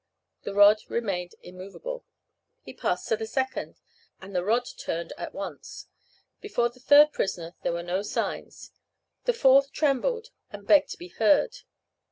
The 0.41 0.55
rod 0.55 0.79
remained 0.89 1.35
immovable. 1.43 2.03
He 2.63 2.73
passed 2.73 3.07
to 3.09 3.15
the 3.17 3.27
second, 3.27 3.81
and 4.19 4.35
the 4.35 4.43
rod 4.43 4.63
turned 4.65 5.13
at 5.15 5.31
once. 5.35 5.89
Before 6.41 6.69
the 6.69 6.79
third 6.79 7.13
prisoner 7.13 7.53
there 7.61 7.73
were 7.73 7.83
no 7.83 8.01
signs; 8.01 8.71
the 9.25 9.33
fourth 9.33 9.71
trembled, 9.71 10.31
and 10.49 10.65
begged 10.65 10.89
to 10.89 10.97
be 10.97 11.09
heard. 11.09 11.55